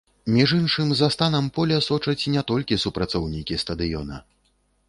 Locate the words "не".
2.37-2.45